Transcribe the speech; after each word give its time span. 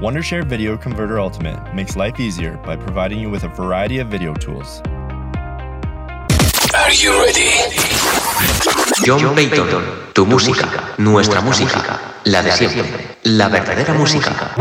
Wondershare 0.00 0.46
Video 0.46 0.78
Converter 0.78 1.20
Ultimate 1.20 1.74
makes 1.74 1.94
life 1.94 2.18
easier 2.18 2.56
by 2.64 2.74
providing 2.74 3.20
you 3.20 3.28
with 3.28 3.44
a 3.44 3.48
variety 3.48 3.98
of 3.98 4.08
video 4.08 4.32
tools. 4.32 4.80
Are 6.74 6.90
you 6.90 7.12
ready? 7.20 7.50
John 9.04 9.36
Patton, 9.36 9.84
tu 10.14 10.24
música, 10.24 10.94
nuestra 10.96 11.42
música, 11.42 12.00
la 12.24 12.42
de 12.42 12.50
siempre, 12.50 13.18
la 13.24 13.50
verdadera 13.50 13.92
música. 13.92 14.54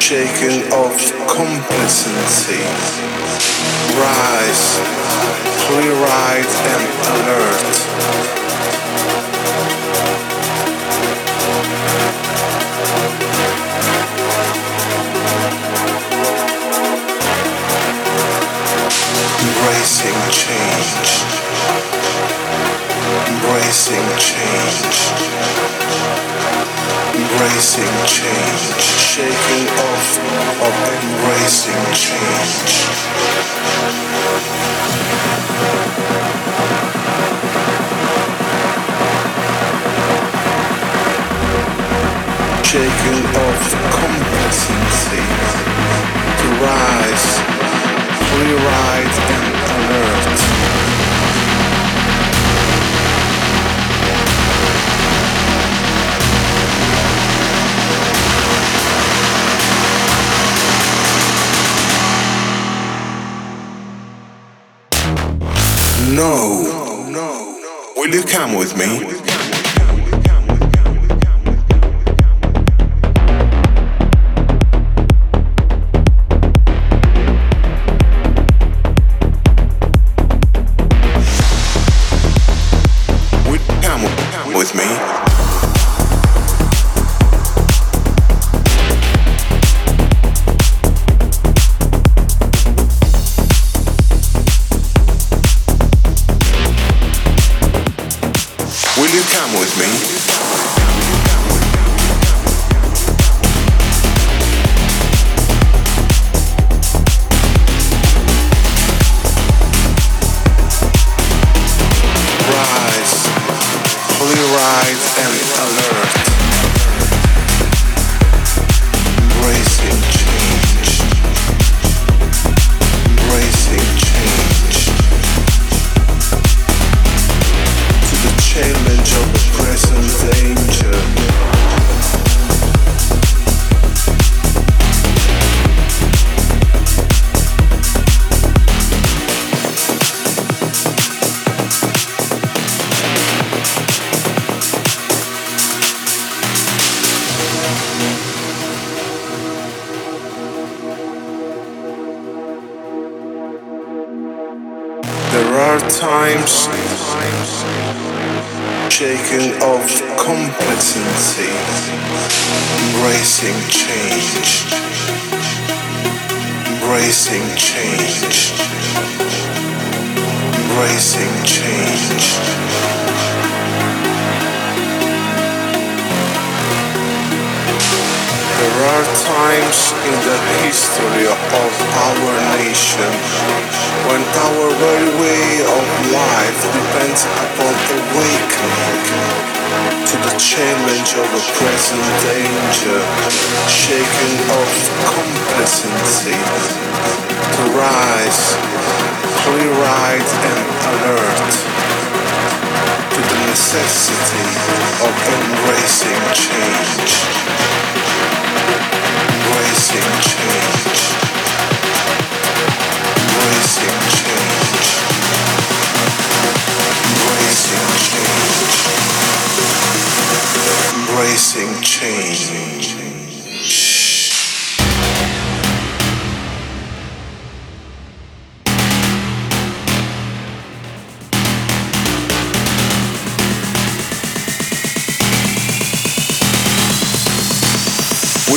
Shaken 0.00 0.62
of 0.72 0.92
complacency, 1.26 2.62
rise, 3.98 4.78
clear-eyed 5.66 6.46
and 6.72 6.84
alert. 7.12 7.96
Embracing 19.42 20.20
change. 20.30 21.10
Embracing 23.28 24.08
change. 24.18 25.75
Embracing 27.16 27.96
change. 28.04 28.82
Shaking 28.82 29.66
off 29.88 30.18
of 30.66 30.74
embracing 30.92 31.84
change. 31.94 32.72
Shaking 42.66 43.24
off 43.46 43.64
complacency 43.96 45.24
to 46.40 46.48
rise 46.60 47.28
clear-eyed 48.28 49.14
and 49.32 49.46
alert. 49.72 50.55
No. 66.16 67.92
Will 67.94 68.14
you 68.14 68.22
come 68.22 68.54
with 68.54 68.74
me? 68.76 69.25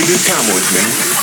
this 0.09 0.27
time 0.27 0.55
with 0.55 0.73
me. 0.73 1.18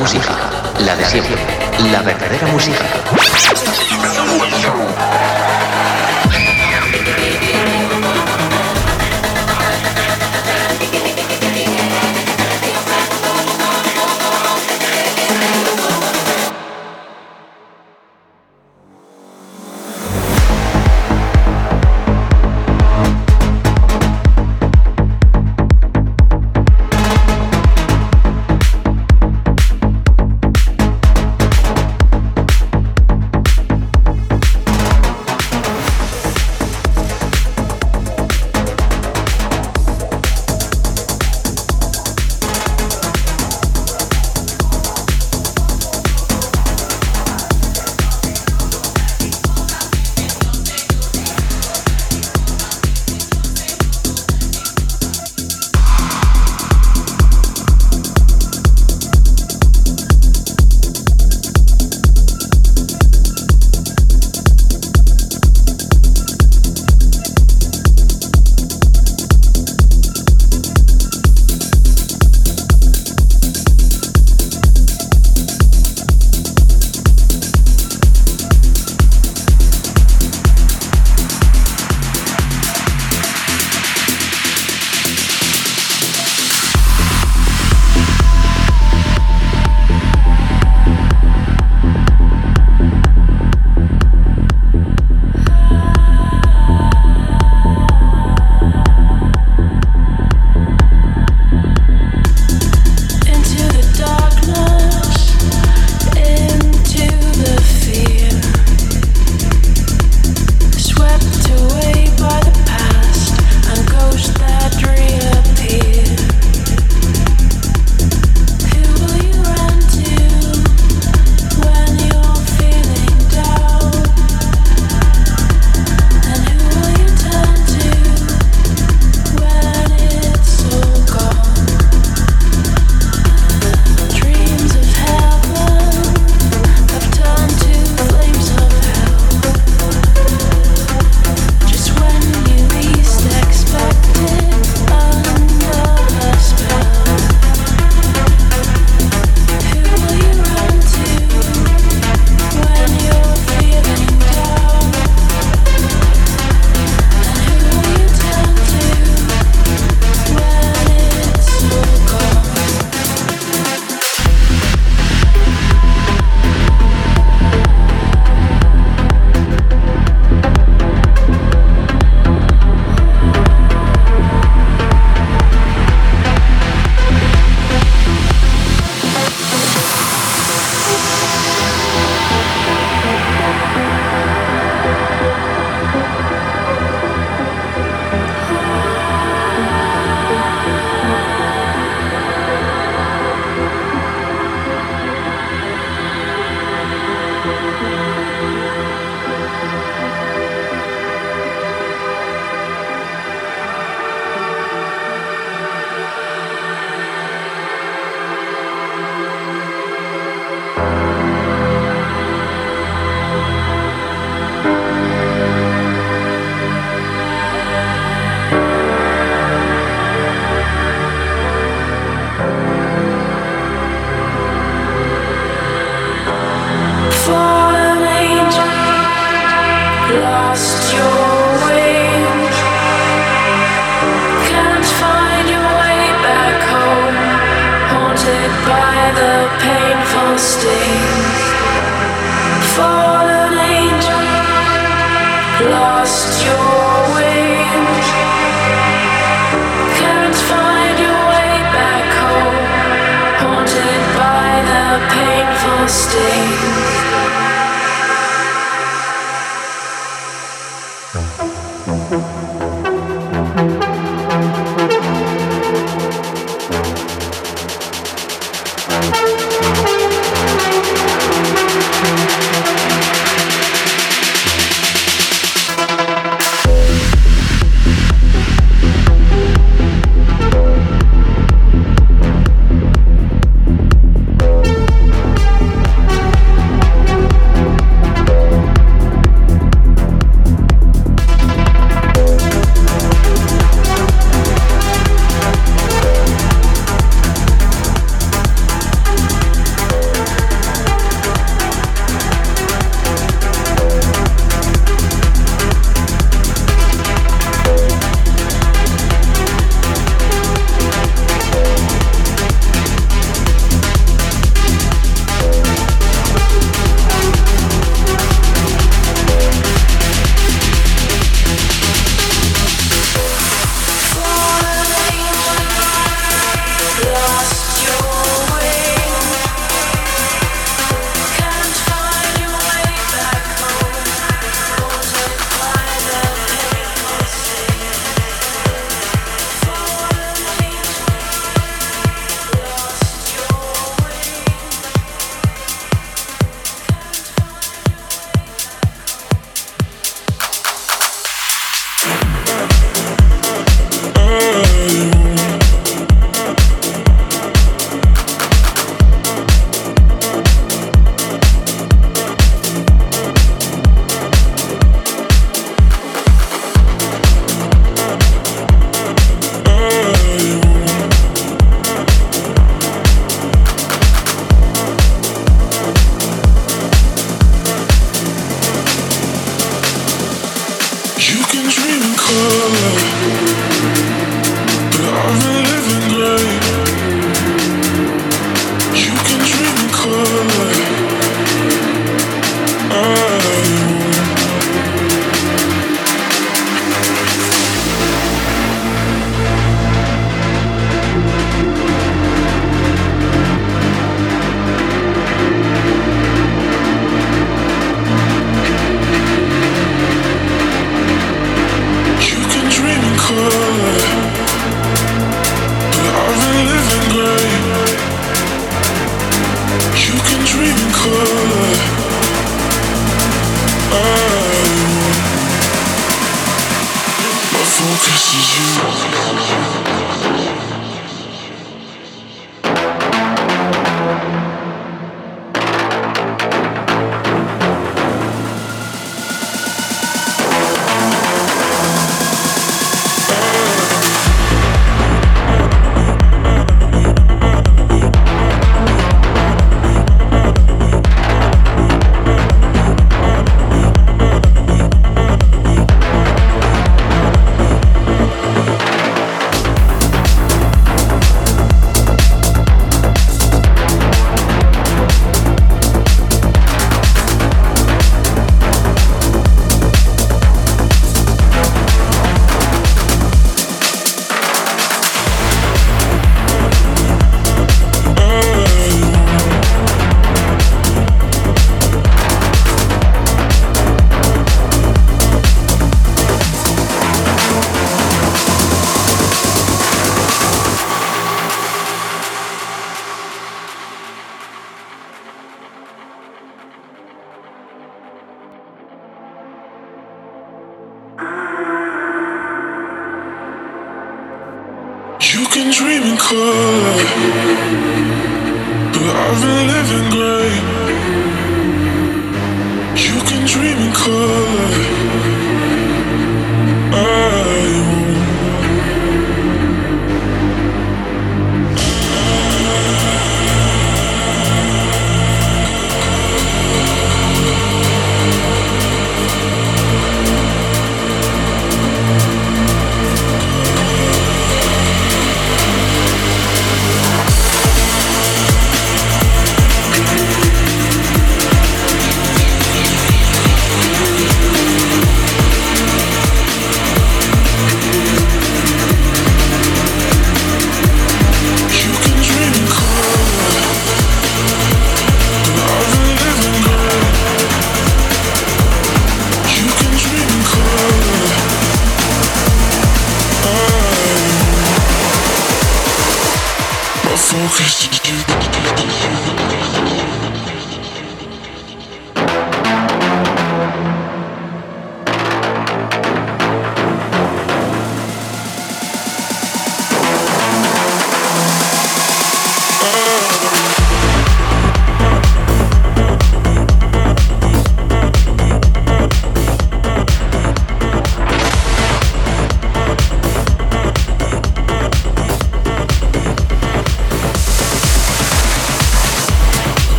música. 0.00 0.29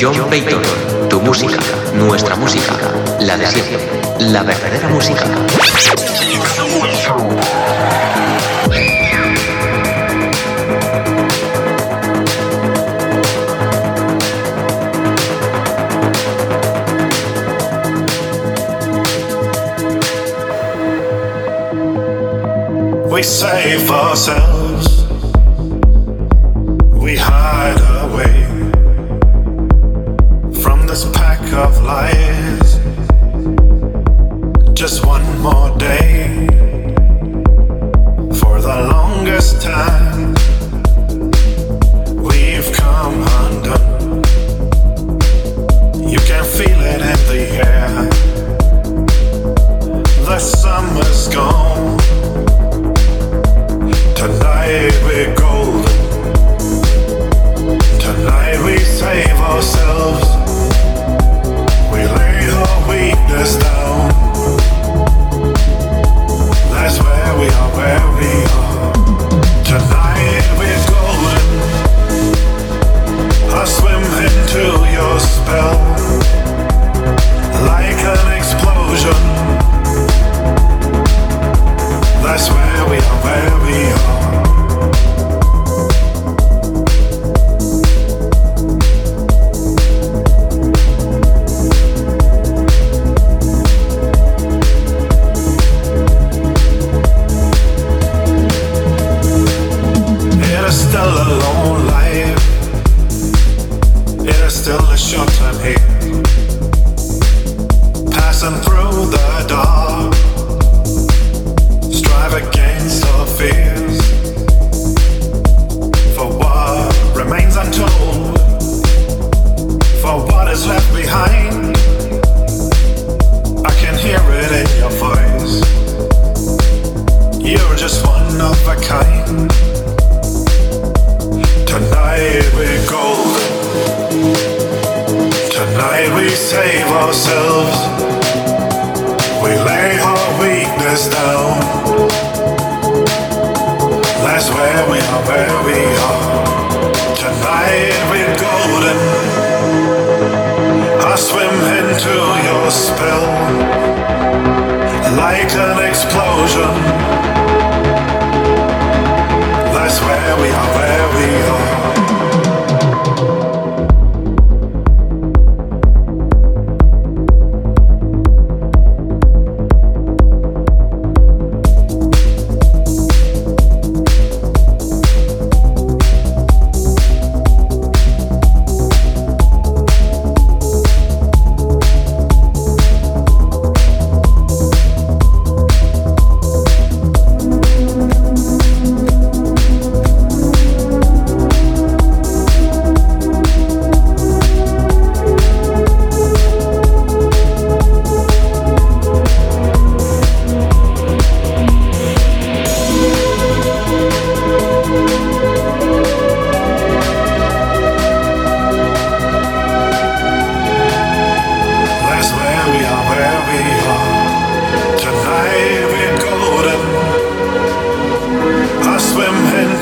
John 0.00 0.30
Payton, 0.30 0.62
tu 1.10 1.20
música, 1.20 1.58
nuestra 1.92 2.34
música, 2.34 2.72
la 3.18 3.36
de 3.36 3.46
siempre, 3.46 3.78
la 4.18 4.42
verdadera 4.42 4.88
música. 4.88 5.26
We 23.10 23.22
save 23.22 23.90
ourselves. 23.90 24.59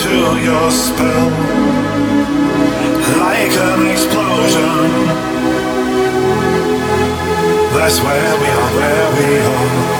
to 0.08 0.40
your 0.40 0.70
spell 0.70 1.30
like 3.20 3.54
an 3.68 3.86
explosion. 3.92 4.88
That's 7.74 8.00
where 8.00 8.34
we 8.40 8.48
are, 8.58 8.70
where 8.78 9.08
we 9.16 9.38
are. 9.38 9.97